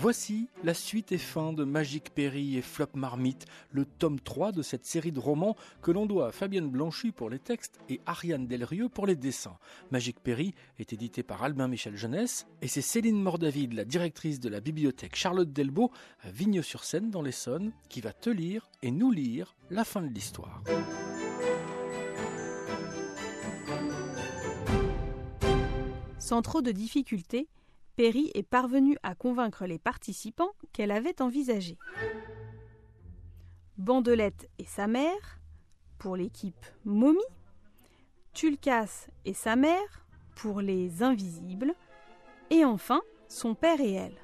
[0.00, 4.62] Voici la suite et fin de Magic Perry et Flop Marmite, le tome 3 de
[4.62, 8.46] cette série de romans que l'on doit à Fabienne Blanchy pour les textes et Ariane
[8.46, 9.58] Delrieux pour les dessins.
[9.90, 14.48] Magic Perry est édité par Albin Michel Jeunesse et c'est Céline Mordavid, la directrice de
[14.48, 15.90] la bibliothèque Charlotte Delbo
[16.20, 20.62] à Vigneux-sur-Seine dans l'Essonne, qui va te lire et nous lire la fin de l'histoire.
[26.20, 27.48] Sans trop de difficultés,
[27.98, 31.76] Perry est parvenue à convaincre les participants qu'elle avait envisagé.
[33.76, 35.40] Bandelette et sa mère,
[35.98, 37.18] pour l'équipe Momie,
[38.34, 40.06] Tulkas et sa mère,
[40.36, 41.74] pour les invisibles,
[42.50, 44.16] et enfin son père et elle.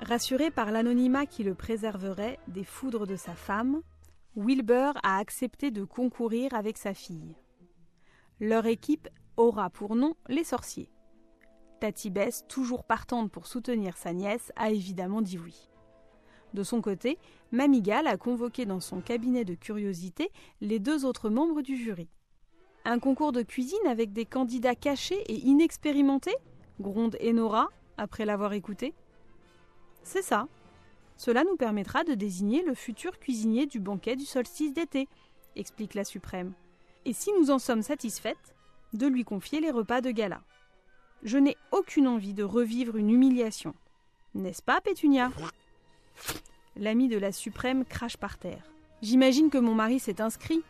[0.00, 3.82] Rassuré par l'anonymat qui le préserverait des foudres de sa femme,
[4.36, 7.36] Wilbur a accepté de concourir avec sa fille.
[8.40, 10.90] Leur équipe aura pour nom les sorciers.
[11.80, 15.68] Tati Bess, toujours partante pour soutenir sa nièce, a évidemment dit oui.
[16.54, 17.18] De son côté,
[17.52, 20.30] Mamigal a convoqué dans son cabinet de curiosité
[20.60, 22.08] les deux autres membres du jury.
[22.84, 26.36] Un concours de cuisine avec des candidats cachés et inexpérimentés
[26.80, 28.94] gronde Enora après l'avoir écouté.
[30.02, 30.48] C'est ça.
[31.16, 35.08] Cela nous permettra de désigner le futur cuisinier du banquet du solstice d'été,
[35.56, 36.52] explique la suprême.
[37.04, 38.54] Et si nous en sommes satisfaites,
[38.92, 40.42] de lui confier les repas de gala.
[41.22, 43.74] Je n'ai aucune envie de revivre une humiliation.
[44.34, 45.30] N'est-ce pas, Pétunia?
[46.76, 48.62] L'ami de la suprême crache par terre.
[49.02, 50.62] J'imagine que mon mari s'est inscrit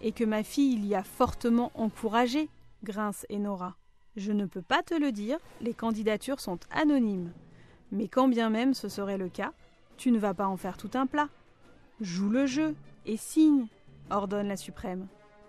[0.00, 2.48] et que ma fille l'y a fortement encouragé,
[2.82, 3.76] grince Enora.
[4.16, 7.32] Je ne peux pas te le dire, les candidatures sont anonymes.
[7.92, 9.52] Mais quand bien même ce serait le cas,
[9.96, 11.28] tu ne vas pas en faire tout un plat.
[12.00, 13.66] Joue le jeu et signe,
[14.10, 15.06] ordonne la suprême.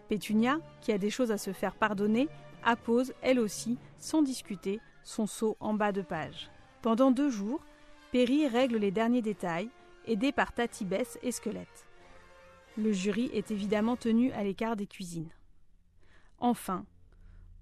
[0.10, 2.28] Pétunia, qui a des choses à se faire pardonner,
[2.64, 6.50] appose, elle aussi, sans discuter, son seau en bas de page.
[6.82, 7.64] Pendant deux jours,
[8.12, 9.70] Perry règle les derniers détails,
[10.06, 11.88] aidé par Tati Bess et Squelette.
[12.78, 15.32] Le jury est évidemment tenu à l'écart des cuisines.
[16.40, 16.86] Enfin,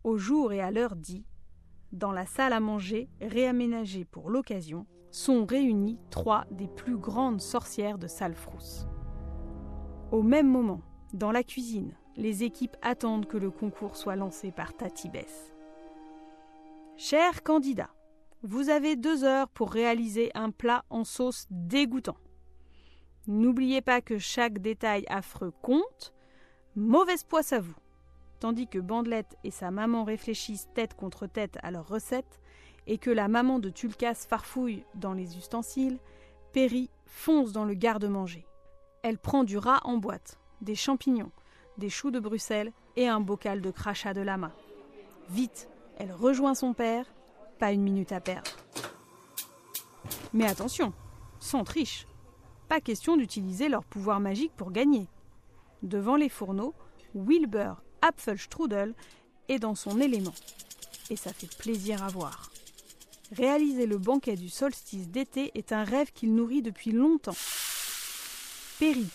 [0.04, 1.26] au jour et à l'heure dit,
[1.92, 7.98] dans la salle à manger réaménagée pour l'occasion, sont réunies trois des plus grandes sorcières
[7.98, 8.88] de Salfrousse.
[10.12, 10.82] Au même moment,
[11.14, 15.54] dans la cuisine, les équipes attendent que le concours soit lancé par Tati Bess.
[16.98, 17.94] Chers candidats,
[18.44, 22.18] vous avez deux heures pour réaliser un plat en sauce dégoûtant.
[23.28, 26.14] N'oubliez pas que chaque détail affreux compte.
[26.76, 27.76] Mauvaise poisse à vous.
[28.42, 32.42] Tandis que Bandelette et sa maman réfléchissent tête contre tête à leur recette,
[32.86, 36.00] et que la maman de Tulkas farfouille dans les ustensiles,
[36.52, 38.46] Perry fonce dans le garde-manger.
[39.04, 41.32] Elle prend du rat en boîte, des champignons,
[41.80, 44.52] des choux de Bruxelles et un bocal de crachat de lama.
[45.30, 45.68] Vite,
[45.98, 47.06] elle rejoint son père,
[47.58, 48.52] pas une minute à perdre.
[50.34, 50.94] Mais attention,
[51.40, 52.06] sans triche.
[52.68, 55.08] Pas question d'utiliser leur pouvoir magique pour gagner.
[55.82, 56.76] Devant les fourneaux,
[57.16, 58.94] Wilbur Apfelstrudel
[59.48, 60.34] est dans son élément.
[61.10, 62.52] Et ça fait plaisir à voir.
[63.32, 67.36] Réaliser le banquet du solstice d'été est un rêve qu'il nourrit depuis longtemps.
[68.80, 69.08] Perry,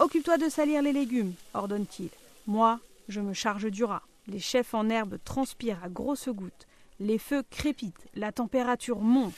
[0.00, 2.10] occupe-toi de salir les légumes, ordonne-t-il.
[2.46, 4.02] Moi, je me charge du rat.
[4.26, 6.66] Les chefs en herbe transpirent à grosses gouttes.
[6.98, 9.34] Les feux crépitent, la température monte.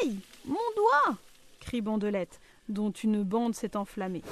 [0.00, 1.16] Aïe Mon doigt
[1.60, 4.22] crie Bandelette, dont une bande s'est enflammée.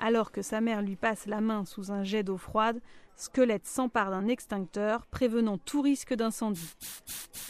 [0.00, 2.80] Alors que sa mère lui passe la main sous un jet d'eau froide,
[3.16, 6.74] Squelette s'empare d'un extincteur, prévenant tout risque d'incendie.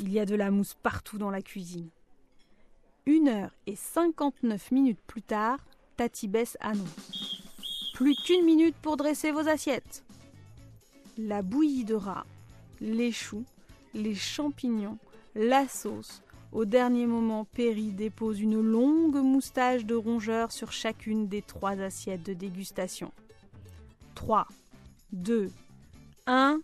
[0.00, 1.88] Il y a de la mousse partout dans la cuisine.
[3.06, 5.58] Une heure et cinquante-neuf minutes plus tard,
[6.00, 7.42] Tati Bess annonce.
[7.92, 10.02] Plus qu'une minute pour dresser vos assiettes.
[11.18, 12.24] La bouillie de rat,
[12.80, 13.44] les choux,
[13.92, 14.96] les champignons,
[15.34, 16.22] la sauce.
[16.52, 22.22] Au dernier moment, Perry dépose une longue moustache de rongeur sur chacune des trois assiettes
[22.22, 23.12] de dégustation.
[24.14, 24.46] 3,
[25.12, 25.50] 2,
[26.26, 26.60] 1,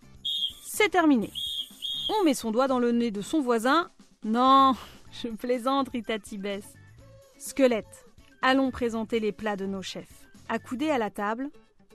[0.63, 1.29] c'est terminé.
[2.09, 3.91] On met son doigt dans le nez de son voisin.
[4.23, 4.73] Non,
[5.11, 6.73] je plaisante, Ritati Bess.
[7.37, 8.06] Squelette,
[8.41, 10.27] allons présenter les plats de nos chefs.
[10.49, 11.49] Accoudée à la table,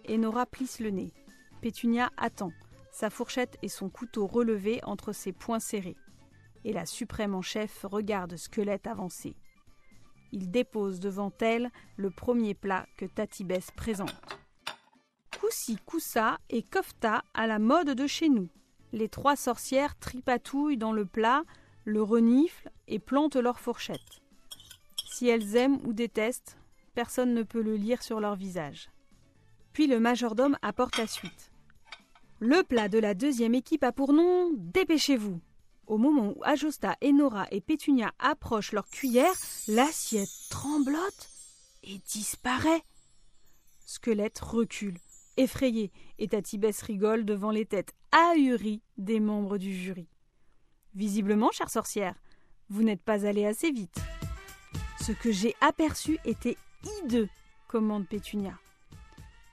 [0.08, 1.12] Enora plisse le nez.
[1.60, 2.52] Pétunia attend,
[2.90, 5.96] sa fourchette et son couteau relevés entre ses poings serrés.
[6.64, 9.34] Et la suprême en chef regarde Squelette avancer.
[10.32, 14.14] Il dépose devant elle le premier plat que Tatibès présente.
[15.40, 18.48] Coussi coussa et kofta à la mode de chez nous.
[18.92, 21.42] Les trois sorcières tripatouillent dans le plat,
[21.84, 24.21] le reniflent et plantent leur fourchette.
[25.12, 26.56] Si elles aiment ou détestent,
[26.94, 28.90] personne ne peut le lire sur leur visage.
[29.74, 31.52] Puis le majordome apporte la suite.
[32.40, 35.38] Le plat de la deuxième équipe a pour nom Dépêchez-vous.
[35.86, 39.34] Au moment où Ajosta, Enora et Pétunia approchent leur cuillère,
[39.68, 41.28] l'assiette tremblote
[41.82, 42.82] et disparaît.
[43.84, 44.96] Squelette recule,
[45.36, 50.08] effrayé, et Tatibès rigole devant les têtes ahuries des membres du jury.
[50.94, 52.14] Visiblement, chère sorcière,
[52.70, 54.00] vous n'êtes pas allée assez vite.
[55.02, 57.28] Ce que j'ai aperçu était hideux,
[57.66, 58.56] commande Pétunia.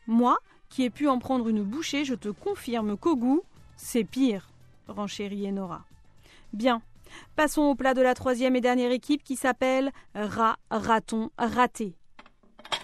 [0.06, 0.38] Moi,
[0.70, 3.42] qui ai pu en prendre une bouchée, je te confirme qu'au goût,
[3.76, 4.52] c'est pire,
[4.88, 5.86] renchérit Enora.
[6.54, 6.84] Bien,
[7.36, 11.96] passons au plat de la troisième et dernière équipe qui s'appelle Rat, Raton, Raté.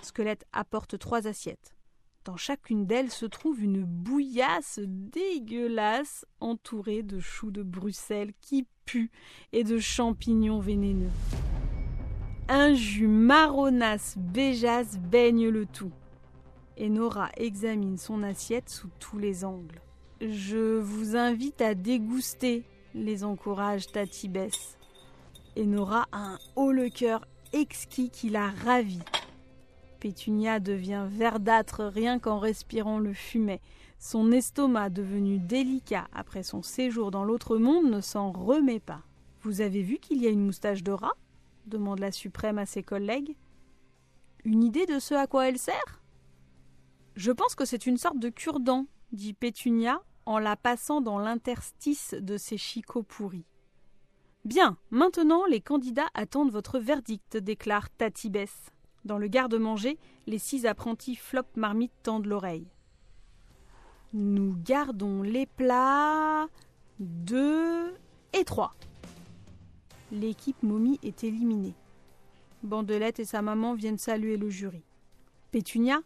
[0.02, 1.76] Squelette apporte trois assiettes.
[2.24, 9.12] Dans chacune d'elles se trouve une bouillasse dégueulasse entourée de choux de Bruxelles qui puent
[9.54, 11.12] et de champignons vénéneux.
[12.48, 15.92] Un jus marronasse béjasse baigne le tout.
[16.78, 19.82] Et Nora examine son assiette sous tous les angles.
[20.22, 22.64] Je vous invite à déguster,
[22.94, 24.78] les encourage Tati Bess.
[25.56, 29.02] Et Nora a un haut le cœur exquis qui la ravit.
[30.00, 33.62] Pétunia devient verdâtre rien qu'en respirant le fumet.
[33.98, 39.02] Son estomac, devenu délicat après son séjour dans l'autre monde, ne s'en remet pas.
[39.42, 41.16] Vous avez vu qu'il y a une moustache de rat?
[41.68, 43.36] Demande la suprême à ses collègues.
[44.44, 46.02] Une idée de ce à quoi elle sert?
[47.16, 52.16] Je pense que c'est une sorte de cure-dent, dit Pétunia en la passant dans l'interstice
[52.20, 53.46] de ses chicots pourris.
[54.44, 58.72] Bien, maintenant les candidats attendent votre verdict, déclare Tatibès.
[59.04, 59.98] Dans le garde-manger,
[60.28, 62.68] les six apprentis Flop Marmite tendent l'oreille.
[64.14, 66.48] Nous gardons les plats
[67.00, 67.94] deux
[68.34, 68.74] et trois.
[70.16, 71.76] L'équipe momie est éliminée.
[72.64, 74.82] Bandelette et sa maman viennent saluer le jury.
[75.52, 76.00] Pétunia,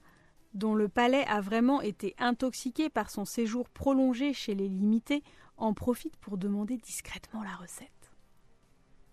[0.55, 5.21] dont le palais a vraiment été intoxiqué par son séjour prolongé chez les limités,
[5.57, 8.11] en profite pour demander discrètement la recette.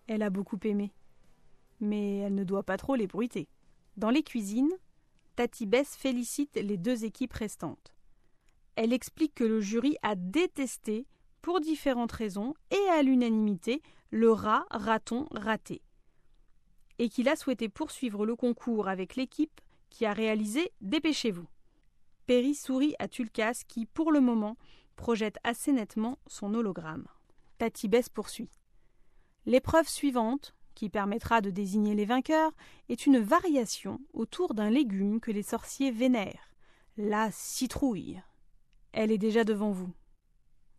[0.06, 0.94] Elle a beaucoup aimé,
[1.78, 3.48] mais elle ne doit pas trop l'ébruiter.
[3.98, 4.72] Dans les cuisines,
[5.34, 7.92] Tati Bess félicite les deux équipes restantes.
[8.76, 11.06] Elle explique que le jury a détesté,
[11.42, 15.82] pour différentes raisons et à l'unanimité, le rat raton raté,
[16.98, 19.60] et qu'il a souhaité poursuivre le concours avec l'équipe
[19.90, 21.46] qui a réalisé Dépêchez-vous.
[22.26, 24.56] Perry sourit à Tulkas qui, pour le moment,
[24.96, 27.06] projette assez nettement son hologramme.
[27.58, 28.50] Tati Bess poursuit.
[29.46, 32.52] L'épreuve suivante, qui permettra de désigner les vainqueurs,
[32.88, 36.50] est une variation autour d'un légume que les sorciers vénèrent,
[36.96, 38.20] la citrouille.
[38.92, 39.92] Elle est déjà devant vous.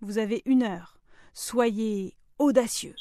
[0.01, 0.99] Vous avez une heure.
[1.33, 2.95] Soyez audacieux.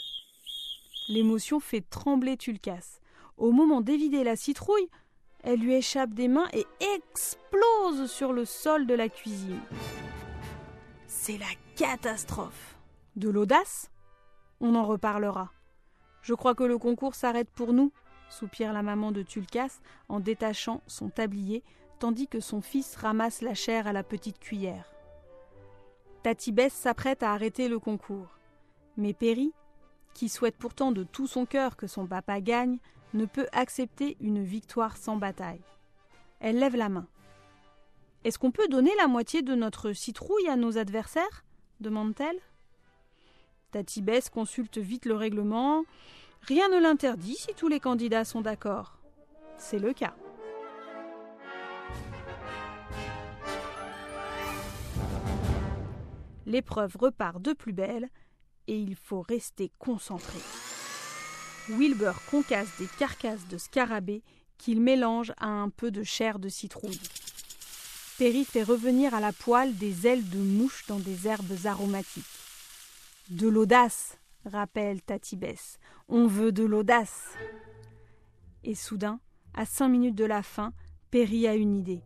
[1.08, 3.00] L'émotion fait trembler Tulkas.
[3.36, 4.88] Au moment d'évider la citrouille,
[5.44, 9.60] elle lui échappe des mains et explose sur le sol de la cuisine.
[11.06, 12.76] C'est la catastrophe.
[13.14, 13.90] De l'audace
[14.60, 15.52] On en reparlera.
[16.22, 17.92] Je crois que le concours s'arrête pour nous,
[18.28, 21.62] soupire la maman de Tulkas en détachant son tablier,
[22.00, 24.92] tandis que son fils ramasse la chair à la petite cuillère.
[26.24, 28.38] Tatibès s'apprête à arrêter le concours.
[28.96, 29.52] Mais Perry,
[30.16, 32.78] qui souhaite pourtant de tout son cœur que son papa gagne,
[33.12, 35.60] ne peut accepter une victoire sans bataille.
[36.40, 37.06] Elle lève la main.
[38.24, 41.44] Est-ce qu'on peut donner la moitié de notre citrouille à nos adversaires?
[41.80, 42.40] demande-t-elle.
[43.72, 45.84] Tatibès consulte vite le règlement.
[46.40, 48.98] Rien ne l'interdit si tous les candidats sont d'accord.
[49.58, 50.16] C'est le cas.
[56.46, 58.08] L'épreuve repart de plus belle
[58.68, 60.38] et il faut rester concentré.
[61.68, 64.22] Wilbur concasse des carcasses de scarabées
[64.58, 67.00] qu'il mélange à un peu de chair de citrouille.
[68.18, 72.24] Perry fait revenir à la poêle des ailes de mouche dans des herbes aromatiques.
[73.30, 75.78] De l'audace, rappelle Tatibès.
[76.08, 77.34] On veut de l'audace.
[78.64, 79.20] Et soudain,
[79.52, 80.72] à cinq minutes de la fin,
[81.10, 82.02] Perry a une idée.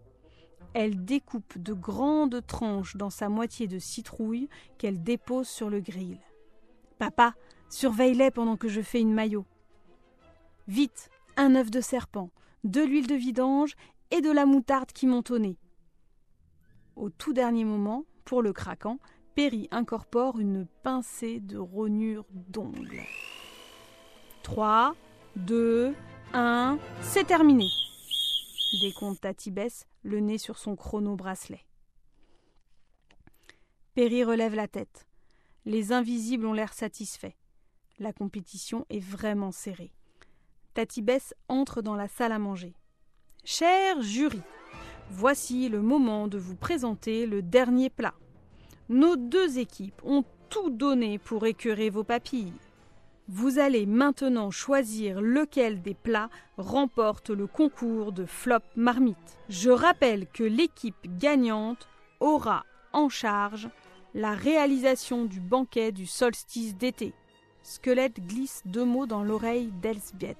[0.73, 4.49] Elle découpe de grandes tranches dans sa moitié de citrouille
[4.79, 6.19] qu'elle dépose sur le grill.
[7.00, 7.33] Papa,
[7.71, 9.47] surveille-les pendant que je fais une maillot.
[10.69, 12.30] Vite, un œuf de serpent,
[12.62, 13.75] de l'huile de vidange
[14.11, 15.57] et de la moutarde qui montonnait.
[16.97, 18.99] Au tout dernier moment, pour le craquant,
[19.35, 23.00] Perry incorpore une pincée de rognures d'ongles.
[24.42, 24.95] 3,
[25.37, 25.95] 2,
[26.35, 27.69] 1, c'est terminé.
[28.83, 31.64] Décompte Tatibès, le nez sur son chrono-bracelet.
[33.95, 35.07] Perry relève la tête.
[35.67, 37.35] Les invisibles ont l'air satisfaits.
[37.99, 39.93] La compétition est vraiment serrée.
[40.73, 42.75] Tatibès entre dans la salle à manger.
[43.45, 44.40] Cher jury,
[45.11, 48.14] voici le moment de vous présenter le dernier plat.
[48.88, 52.55] Nos deux équipes ont tout donner pour écœurer vos papilles.
[53.29, 59.38] Vous allez maintenant choisir lequel des plats remporte le concours de flop marmite.
[59.49, 61.87] Je rappelle que l'équipe gagnante
[62.19, 63.69] aura en charge
[64.14, 67.12] la réalisation du banquet du solstice d'été.
[67.62, 70.37] Squelette glisse deux mots dans l'oreille d'Elsbieth,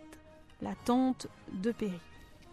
[0.62, 2.00] la tante de Perry.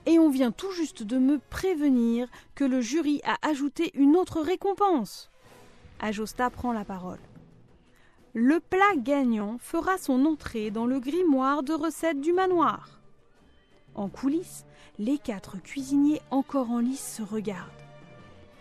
[0.05, 4.41] Et on vient tout juste de me prévenir que le jury a ajouté une autre
[4.41, 5.29] récompense.
[5.99, 7.19] Ajosta prend la parole.
[8.33, 12.99] Le plat gagnant fera son entrée dans le grimoire de recettes du manoir.
[13.95, 14.65] En coulisses,
[14.99, 17.86] les quatre cuisiniers encore en lice se regardent.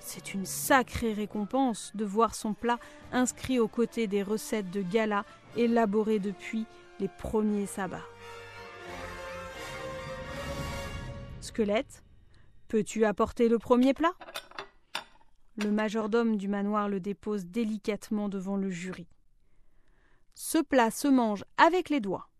[0.08, 2.78] C'est une sacrée récompense de voir son plat
[3.10, 5.24] inscrit aux côtés des recettes de gala
[5.56, 6.64] élaborées depuis
[7.00, 8.06] les premiers sabbats.
[11.40, 12.04] Squelette,
[12.68, 14.12] peux-tu apporter le premier plat?
[15.56, 19.08] Le majordome du manoir le dépose délicatement devant le jury.
[20.36, 22.30] Ce plat se mange avec les doigts.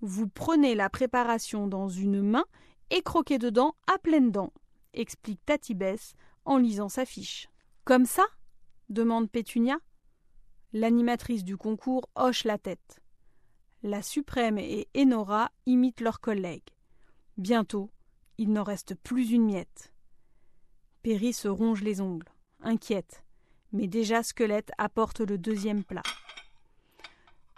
[0.00, 2.44] Vous prenez la préparation dans une main
[2.90, 4.52] et croquez dedans à pleines dents,
[4.94, 7.48] explique Tatibès en lisant sa fiche.
[7.84, 8.24] Comme ça?
[8.88, 9.78] demande Pétunia.
[10.72, 13.00] L'animatrice du concours hoche la tête.
[13.82, 16.70] La suprême et Enora imitent leurs collègues.
[17.36, 17.90] Bientôt,
[18.38, 19.92] il n'en reste plus une miette.
[21.02, 22.28] Perry se ronge les ongles,
[22.62, 23.24] inquiète,
[23.72, 26.02] mais déjà Squelette apporte le deuxième plat.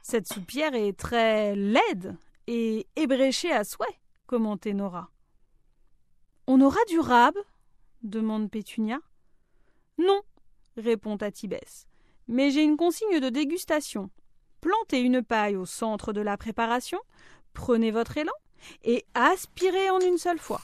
[0.03, 2.17] Cette soupière est très laide
[2.47, 5.11] et ébréchée à souhait, commentait Nora.
[6.47, 7.35] On aura du rab?
[8.11, 8.99] Demande Pétunia.
[9.99, 10.23] Non,
[10.77, 11.87] répond Atibès,
[12.29, 14.11] mais j'ai une consigne de dégustation.
[14.61, 16.99] Plantez une paille au centre de la préparation,
[17.53, 18.33] prenez votre élan
[18.83, 20.61] et aspirez en une seule fois.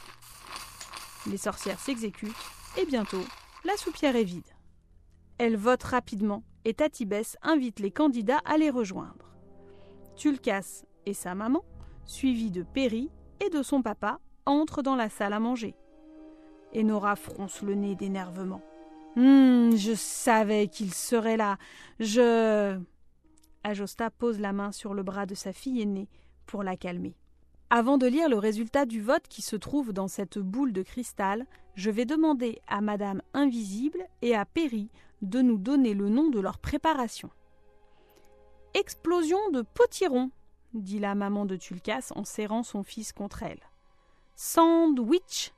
[1.26, 2.34] Les sorcières s'exécutent
[2.76, 3.24] et bientôt
[3.64, 4.42] la soupière est vide.
[5.38, 9.34] Elle vote rapidement et Tatibès invite les candidats à les rejoindre.
[10.16, 11.64] Tulkas et sa maman,
[12.04, 15.74] suivis de Perry et de son papa, entrent dans la salle à manger.
[16.74, 18.62] Enora fronce le nez d'énervement.
[19.16, 21.58] Hum, je savais qu'il serait là.
[22.00, 22.78] Je.
[23.64, 26.08] Ajosta pose la main sur le bras de sa fille aînée
[26.46, 27.14] pour la calmer.
[27.70, 31.46] Avant de lire le résultat du vote qui se trouve dans cette boule de cristal,
[31.74, 34.90] je vais demander à Madame Invisible et à Perry
[35.22, 37.30] de nous donner le nom de leur préparation.
[38.74, 40.30] Explosion de potiron,
[40.74, 43.60] dit la maman de Tulkas en serrant son fils contre elle.
[44.34, 45.52] Sandwich,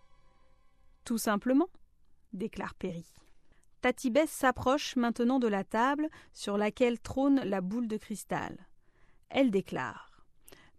[1.05, 1.69] tout simplement,
[2.33, 3.07] déclare Perry.
[3.81, 8.57] Tatibès s'approche maintenant de la table sur laquelle trône la boule de cristal.
[9.29, 10.25] Elle déclare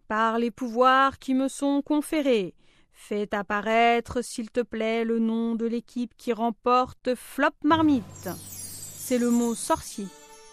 [0.08, 2.54] Par les pouvoirs qui me sont conférés,
[2.92, 8.28] fais apparaître, s'il te plaît, le nom de l'équipe qui remporte Flop Marmite.
[8.36, 10.08] C'est le mot sorcier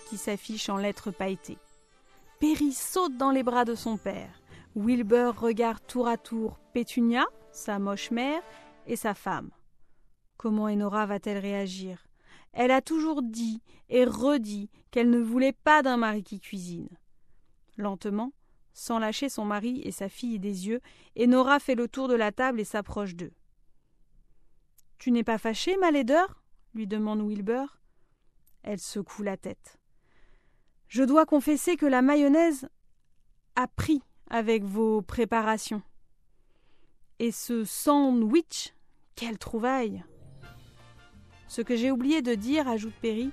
[0.09, 1.57] qui s'affiche en lettres pailletées.
[2.39, 4.41] Perry saute dans les bras de son père.
[4.75, 8.41] Wilbur regarde tour à tour Pétunia, sa moche mère,
[8.85, 9.49] et sa femme.
[10.43, 12.05] Comment Enora va-t-elle réagir
[12.51, 16.89] Elle a toujours dit et redit qu'elle ne voulait pas d'un mari qui cuisine.
[17.77, 18.33] Lentement,
[18.73, 20.81] sans lâcher son mari et sa fille des yeux,
[21.17, 23.31] Enora fait le tour de la table et s'approche d'eux.
[24.97, 26.43] Tu n'es pas fâchée, ma laideur?
[26.73, 27.79] lui demande Wilbur.
[28.63, 29.79] Elle secoue la tête.
[30.89, 32.67] Je dois confesser que la mayonnaise
[33.55, 35.83] a pris avec vos préparations.
[37.19, 38.73] Et ce sandwich,
[39.15, 40.03] quelle trouvaille
[41.53, 43.29] ce que j'ai oublié de dire, ajoute Perry,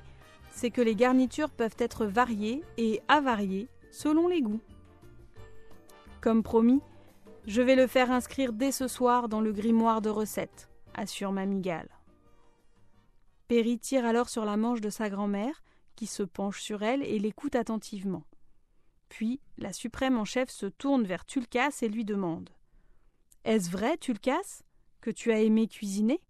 [0.51, 4.61] c'est que les garnitures peuvent être variées et avariées selon les goûts.
[6.21, 6.83] Comme promis,
[7.47, 11.89] je vais le faire inscrire dès ce soir dans le grimoire de recettes, assure Mamigale.
[13.49, 15.63] Perry tire alors sur la manche de sa grand-mère,
[15.97, 18.25] qui se penche sur elle et l'écoute attentivement.
[19.09, 22.51] Puis la suprême en chef se tourne vers Tulkas et lui demande
[23.47, 24.61] Est-ce vrai, Tulkas,
[25.01, 26.21] que tu as aimé cuisiner?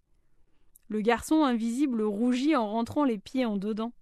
[0.91, 3.93] Le garçon invisible rougit en rentrant les pieds en dedans.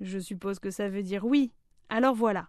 [0.00, 1.50] Je suppose que ça veut dire oui.
[1.88, 2.48] Alors voilà.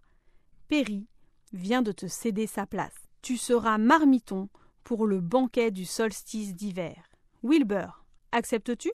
[0.68, 1.08] Perry
[1.52, 2.94] vient de te céder sa place.
[3.24, 4.50] Tu seras marmiton
[4.84, 7.10] pour le banquet du solstice d'hiver.
[7.42, 8.92] Wilbur, acceptes-tu?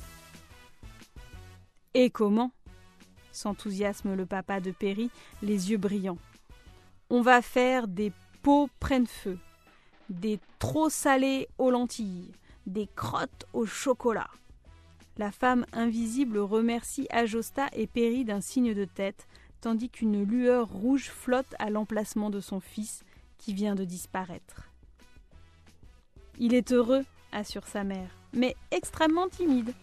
[1.94, 2.54] Et comment?
[3.34, 6.18] S'enthousiasme le papa de Perry, les yeux brillants.
[7.10, 9.38] On va faire des pots prennent feu,
[10.10, 12.32] des trop salés aux lentilles,
[12.70, 14.30] des crottes au chocolat.
[15.18, 19.28] La femme invisible remercie Ajosta et Perry d'un signe de tête,
[19.60, 23.04] tandis qu'une lueur rouge flotte à l'emplacement de son fils
[23.38, 24.72] qui vient de disparaître.
[26.38, 29.74] Il est heureux, assure sa mère, mais extrêmement timide.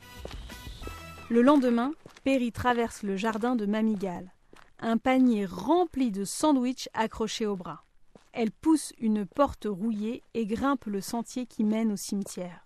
[1.28, 1.93] Le lendemain,
[2.25, 4.33] Perry traverse le jardin de Mamigal.
[4.78, 7.85] un panier rempli de sandwichs accrochés au bras.
[8.33, 12.66] Elle pousse une porte rouillée et grimpe le sentier qui mène au cimetière.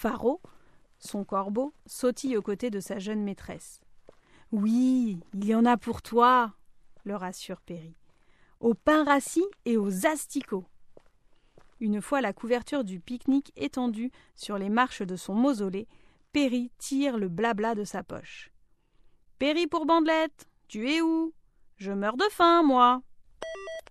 [0.00, 0.40] Faro,
[1.00, 3.80] son corbeau, sautille aux côtés de sa jeune maîtresse.
[4.52, 6.54] Oui, il y en a pour toi,
[7.02, 7.96] le rassure Perry.
[8.60, 10.66] Au pain rassis et aux asticots.
[11.80, 15.88] Une fois la couverture du pique-nique étendue sur les marches de son mausolée,
[16.32, 18.52] Perry tire le blabla de sa poche.
[19.40, 21.34] Perry pour Bandelette, tu es où?
[21.76, 23.02] Je meurs de faim, moi.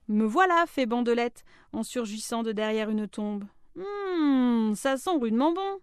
[0.08, 3.44] Me voilà, fait Bandelette, en surgissant de derrière une tombe.
[3.78, 5.82] Hum, ça sent rudement bon.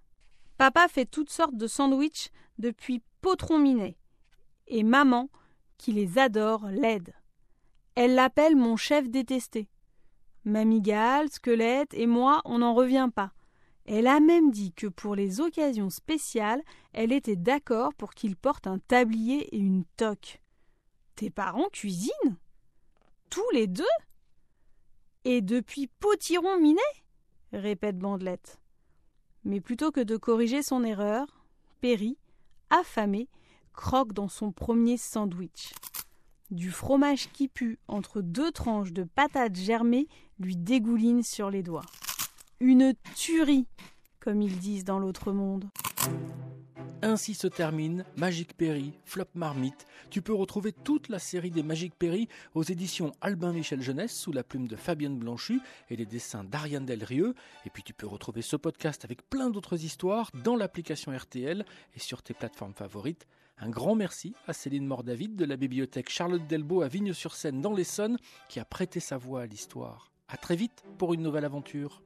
[0.65, 3.99] Papa fait toutes sortes de sandwichs depuis Potron Minet.
[4.67, 5.29] Et maman,
[5.77, 7.13] qui les adore, l'aide.
[7.97, 9.69] Elle l'appelle mon chef détesté.
[10.47, 13.35] Mamie Gale, Squelette et moi, on n'en revient pas.
[13.85, 16.63] Elle a même dit que pour les occasions spéciales,
[16.95, 20.41] elle était d'accord pour qu'il porte un tablier et une toque.
[21.15, 22.39] Tes parents cuisinent?
[23.29, 23.85] Tous les deux?
[25.27, 26.81] Et depuis Potiron Minet?
[27.53, 28.59] répète Bandelette.
[29.45, 31.27] Mais plutôt que de corriger son erreur,
[31.81, 32.17] Perry,
[32.71, 33.29] affamé,
[33.73, 35.75] croque dans son premier sandwich.
[36.51, 40.09] Du fromage qui pue entre deux tranches de patates germées
[40.39, 41.85] lui dégouline sur les doigts.
[42.61, 43.67] Une tuerie,
[44.21, 45.69] comme ils disent dans l'autre monde.
[47.05, 49.87] Ainsi se termine Magic Perry, Flop Marmite.
[50.09, 54.33] Tu peux retrouver toute la série des Magic Perry aux éditions Albin Michel Jeunesse sous
[54.33, 57.35] la plume de Fabienne Blanchu et les dessins d'Ariane Delrieux.
[57.67, 62.01] Et puis tu peux retrouver ce podcast avec plein d'autres histoires dans l'application RTL et
[62.01, 63.27] sur tes plateformes favorites.
[63.59, 68.17] Un grand merci à Céline Mordavid de la bibliothèque Charlotte Delbo à Vigne-sur-Seine dans l'Essonne
[68.49, 70.11] qui a prêté sa voix à l'histoire.
[70.29, 72.03] À très vite pour une nouvelle aventure.